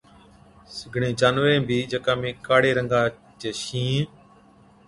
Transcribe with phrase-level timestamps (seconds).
[0.75, 3.01] سِگڙين جانورين بِي جڪا ۾ ڪاڙي رنگا
[3.39, 4.05] چي شِينهِين،